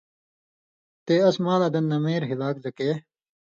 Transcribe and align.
تے 1.05 1.15
اَس 1.27 1.35
مالاں 1.45 1.71
دن 1.73 1.83
نمېر 1.91 2.21
ہِلاک 2.29 2.55
زکے 2.63 2.91